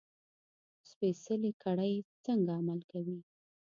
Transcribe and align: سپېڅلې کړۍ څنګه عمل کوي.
سپېڅلې 0.89 1.51
کړۍ 1.63 1.93
څنګه 2.25 2.51
عمل 2.59 2.79
کوي. 2.91 3.17